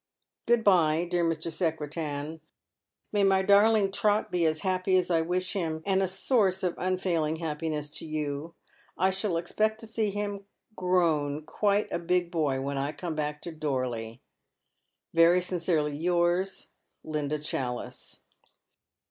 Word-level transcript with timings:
"Good 0.47 0.63
bye, 0.63 1.05
dear 1.07 1.23
Mr. 1.23 1.51
Secretan; 1.51 2.41
may 3.11 3.23
my 3.23 3.43
darling 3.43 3.91
Trot 3.91 4.31
be 4.31 4.45
as 4.47 4.61
happy 4.61 4.97
as 4.97 5.11
I 5.11 5.21
wish 5.21 5.53
him, 5.53 5.83
and 5.85 6.01
a 6.01 6.07
soui'ce 6.07 6.63
of 6.63 6.73
unfailing 6.79 7.35
happiness 7.35 7.91
to 7.99 8.07
you. 8.07 8.55
I 8.97 9.11
shall 9.11 9.37
expect 9.37 9.79
to 9.81 9.85
see 9.85 10.09
him 10.09 10.45
grown 10.75 11.45
quite 11.45 11.87
a 11.91 11.99
big 11.99 12.31
boy 12.31 12.59
when 12.61 12.79
I 12.79 12.93
come 12.93 13.13
back 13.13 13.43
to 13.43 13.51
Dorley." 13.51 14.21
Very 15.13 15.39
sincerely 15.39 15.95
yours, 15.95 16.69
"Linda 17.03 17.37
Challice." 17.37 18.21